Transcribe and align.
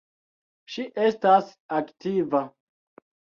Ŝi 0.75 0.85
estas 1.07 1.51
aktiva. 1.81 2.43